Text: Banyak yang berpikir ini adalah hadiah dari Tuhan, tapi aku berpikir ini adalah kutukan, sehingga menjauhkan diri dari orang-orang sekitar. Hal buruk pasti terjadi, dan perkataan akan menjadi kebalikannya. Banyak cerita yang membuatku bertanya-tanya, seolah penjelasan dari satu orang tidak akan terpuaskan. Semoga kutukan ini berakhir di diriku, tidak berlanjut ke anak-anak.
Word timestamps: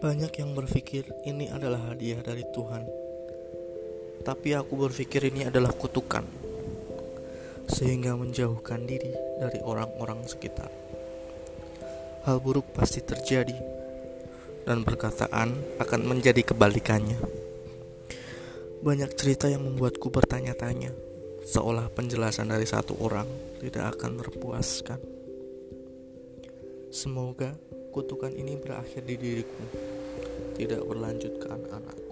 Banyak 0.00 0.32
yang 0.40 0.56
berpikir 0.56 1.04
ini 1.28 1.52
adalah 1.52 1.92
hadiah 1.92 2.24
dari 2.24 2.40
Tuhan, 2.56 2.88
tapi 4.24 4.56
aku 4.56 4.88
berpikir 4.88 5.28
ini 5.28 5.44
adalah 5.44 5.76
kutukan, 5.76 6.24
sehingga 7.68 8.16
menjauhkan 8.16 8.88
diri 8.88 9.12
dari 9.36 9.60
orang-orang 9.60 10.24
sekitar. 10.24 10.72
Hal 12.24 12.40
buruk 12.40 12.72
pasti 12.72 13.04
terjadi, 13.04 13.52
dan 14.64 14.88
perkataan 14.88 15.76
akan 15.76 16.00
menjadi 16.08 16.48
kebalikannya. 16.48 17.20
Banyak 18.80 19.12
cerita 19.20 19.52
yang 19.52 19.68
membuatku 19.68 20.08
bertanya-tanya, 20.08 20.96
seolah 21.44 21.92
penjelasan 21.92 22.48
dari 22.48 22.64
satu 22.64 22.96
orang 23.04 23.28
tidak 23.60 24.00
akan 24.00 24.16
terpuaskan. 24.16 25.00
Semoga 26.88 27.52
kutukan 27.92 28.30
ini 28.30 28.54
berakhir 28.54 29.02
di 29.02 29.18
diriku, 29.18 29.89
tidak 30.60 30.84
berlanjut 30.84 31.40
ke 31.40 31.46
anak-anak. 31.48 32.09